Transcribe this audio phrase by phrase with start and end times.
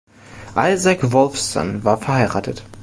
[0.57, 2.63] Isaac Wolffson war verheiratet.